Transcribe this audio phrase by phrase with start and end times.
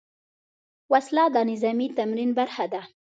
[0.93, 2.81] وسله د نظامي تمرین برخه ده